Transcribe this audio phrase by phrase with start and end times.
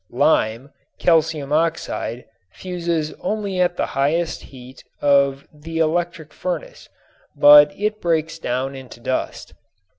[0.09, 6.89] Lime (calcium oxide) fuses only at the highest heat of the electric furnace,
[7.35, 9.53] but it breaks down into dust.